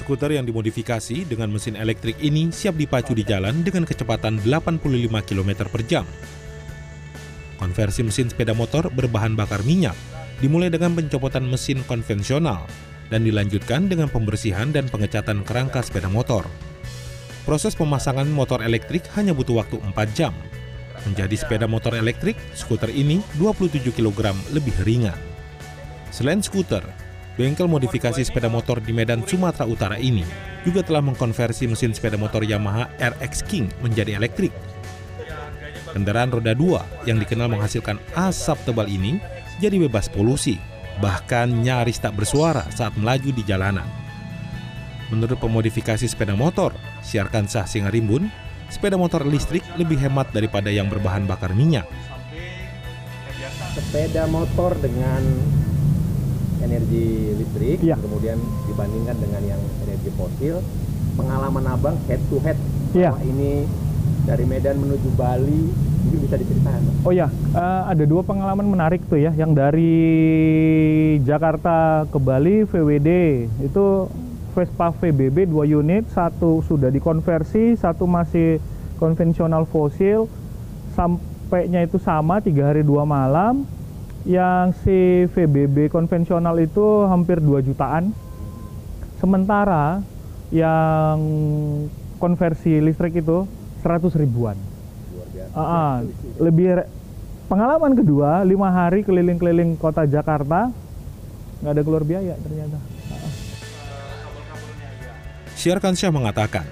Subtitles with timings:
[0.00, 4.80] Skuter yang dimodifikasi dengan mesin elektrik ini siap dipacu di jalan dengan kecepatan 85
[5.28, 6.08] km per jam.
[7.60, 9.92] Konversi mesin sepeda motor berbahan bakar minyak
[10.40, 12.64] dimulai dengan pencopotan mesin konvensional
[13.12, 16.48] dan dilanjutkan dengan pembersihan dan pengecatan kerangka sepeda motor.
[17.44, 20.32] Proses pemasangan motor elektrik hanya butuh waktu 4 jam.
[21.04, 25.16] Menjadi sepeda motor elektrik, skuter ini 27 kg lebih ringan.
[26.08, 26.84] Selain skuter,
[27.38, 30.24] bengkel modifikasi sepeda motor di Medan, Sumatera Utara ini
[30.66, 34.52] juga telah mengkonversi mesin sepeda motor Yamaha RX King menjadi elektrik.
[35.90, 39.18] Kendaraan roda 2 yang dikenal menghasilkan asap tebal ini
[39.58, 40.56] jadi bebas polusi,
[41.02, 43.86] bahkan nyaris tak bersuara saat melaju di jalanan.
[45.10, 46.70] Menurut pemodifikasi sepeda motor,
[47.02, 48.30] siarkan sah Singarimbun,
[48.70, 51.84] sepeda motor listrik lebih hemat daripada yang berbahan bakar minyak.
[53.74, 55.22] Sepeda motor dengan
[56.62, 57.96] energi listrik, ya.
[57.96, 58.38] kemudian
[58.68, 60.60] dibandingkan dengan yang energi fosil,
[61.16, 62.56] pengalaman abang head to head.
[62.90, 63.14] Ya.
[63.22, 63.64] ini
[64.26, 69.20] dari Medan menuju Bali mungkin bisa diceritakan oh ya uh, ada dua pengalaman menarik tuh
[69.20, 69.32] ya.
[69.36, 69.94] Yang dari
[71.24, 73.10] Jakarta ke Bali VWD
[73.64, 73.86] itu
[74.56, 76.08] Vespa VBB dua unit.
[76.10, 78.58] Satu sudah dikonversi satu masih
[79.00, 80.26] konvensional fosil.
[80.96, 83.64] Sampainya itu sama tiga hari dua malam
[84.28, 88.12] yang si VBB konvensional itu hampir 2 jutaan
[89.16, 90.04] sementara
[90.52, 91.16] yang
[92.20, 93.48] konversi listrik itu
[93.80, 94.56] 100 ribuan.
[95.50, 95.94] Uh, uh,
[96.38, 96.84] lebih
[97.48, 100.70] pengalaman kedua lima hari keliling-keliling kota Jakarta
[101.60, 102.78] nggak ada keluar biaya ternyata.
[105.60, 106.64] Syarkan Syah mengatakan,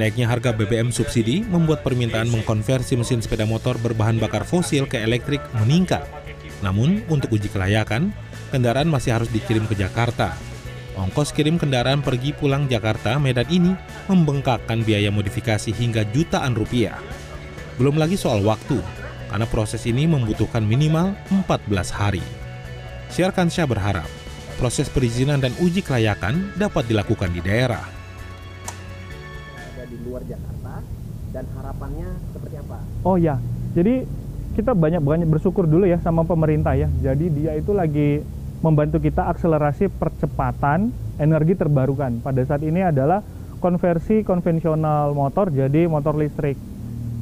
[0.00, 5.44] naiknya harga BBM subsidi membuat permintaan mengkonversi mesin sepeda motor berbahan bakar fosil ke elektrik
[5.60, 6.21] meningkat.
[6.62, 8.14] Namun, untuk uji kelayakan,
[8.54, 10.32] kendaraan masih harus dikirim ke Jakarta
[10.92, 13.72] Ongkos kirim kendaraan pergi pulang Jakarta Medan ini
[14.12, 17.00] membengkakkan biaya modifikasi hingga jutaan rupiah.
[17.80, 18.76] Belum lagi soal waktu,
[19.32, 21.16] karena proses ini membutuhkan minimal
[21.48, 22.20] 14 hari.
[23.08, 24.08] Syarkan Syah berharap
[24.60, 27.88] proses perizinan dan uji kelayakan dapat dilakukan di daerah.
[29.56, 30.84] Ada di luar Jakarta
[31.32, 32.78] dan harapannya seperti apa?
[33.08, 33.40] Oh ya,
[33.72, 34.04] jadi
[34.52, 36.88] kita banyak-banyak bersyukur dulu ya sama pemerintah ya.
[37.00, 38.20] Jadi dia itu lagi
[38.62, 42.20] membantu kita akselerasi percepatan energi terbarukan.
[42.20, 43.24] Pada saat ini adalah
[43.58, 46.58] konversi konvensional motor jadi motor listrik.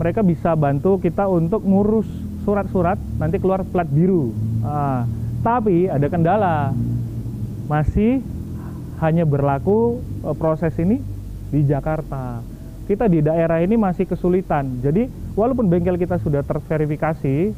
[0.00, 2.08] Mereka bisa bantu kita untuk ngurus
[2.42, 4.34] surat-surat nanti keluar plat biru.
[4.64, 5.06] Nah,
[5.42, 6.74] tapi ada kendala,
[7.66, 8.22] masih
[9.02, 11.02] hanya berlaku e, proses ini
[11.50, 12.42] di Jakarta.
[12.82, 14.82] Kita di daerah ini masih kesulitan.
[14.82, 15.06] Jadi
[15.38, 17.54] walaupun bengkel kita sudah terverifikasi,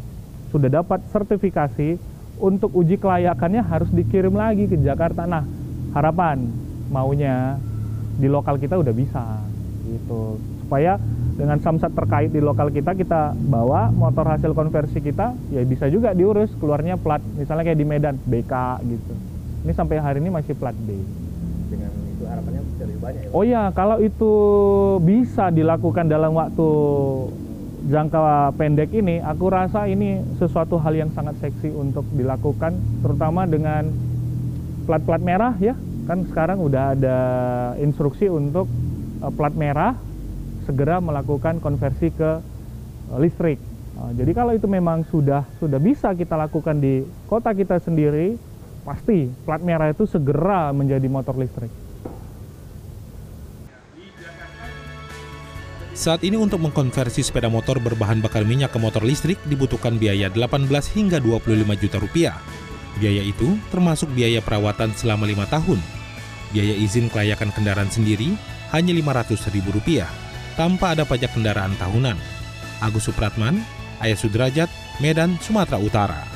[0.53, 1.97] sudah dapat sertifikasi,
[2.39, 5.25] untuk uji kelayakannya harus dikirim lagi ke Jakarta.
[5.25, 5.47] Nah,
[5.95, 6.45] harapan
[6.91, 7.59] maunya
[8.19, 9.43] di lokal kita udah bisa
[9.87, 10.39] gitu.
[10.67, 10.99] Supaya
[11.35, 16.15] dengan samsat terkait di lokal kita kita bawa motor hasil konversi kita ya bisa juga
[16.15, 18.55] diurus keluarnya plat misalnya kayak di Medan BK
[18.87, 19.15] gitu.
[19.67, 20.95] Ini sampai hari ini masih plat B.
[21.73, 22.04] Dengan
[22.81, 23.31] lebih banyak ya.
[23.31, 24.33] Oh ya, kalau itu
[25.03, 26.69] bisa dilakukan dalam waktu
[27.85, 32.73] jangka pendek ini, aku rasa ini sesuatu hal yang sangat seksi untuk dilakukan,
[33.05, 33.93] terutama dengan
[34.89, 35.77] plat-plat merah ya.
[36.05, 37.19] Kan sekarang udah ada
[37.81, 38.69] instruksi untuk
[39.25, 39.97] uh, plat merah
[40.69, 42.41] segera melakukan konversi ke
[43.13, 43.57] uh, listrik.
[43.97, 48.37] Uh, jadi kalau itu memang sudah sudah bisa kita lakukan di kota kita sendiri,
[48.85, 51.84] pasti plat merah itu segera menjadi motor listrik.
[55.95, 60.67] Saat ini untuk mengkonversi sepeda motor berbahan bakar minyak ke motor listrik dibutuhkan biaya 18
[60.91, 62.37] hingga 25 juta rupiah.
[62.99, 65.79] Biaya itu termasuk biaya perawatan selama lima tahun.
[66.51, 68.35] Biaya izin kelayakan kendaraan sendiri
[68.75, 70.11] hanya 500 ribu rupiah,
[70.59, 72.19] tanpa ada pajak kendaraan tahunan.
[72.83, 73.63] Agus Supratman,
[74.03, 76.34] Ayah Sudrajat, Medan, Sumatera Utara.